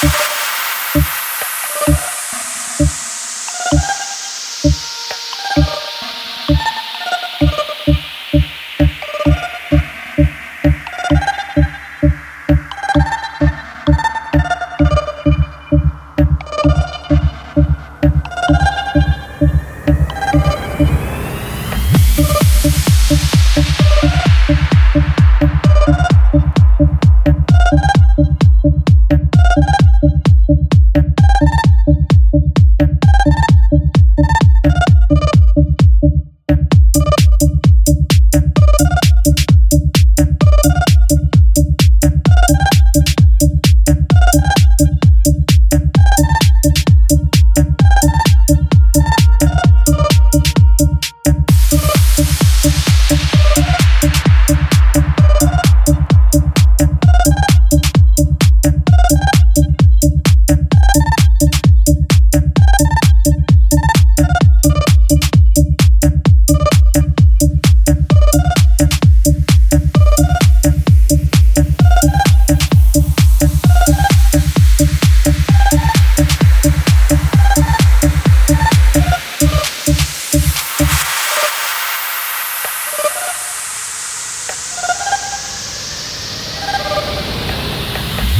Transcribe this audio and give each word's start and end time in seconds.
you 0.00 0.37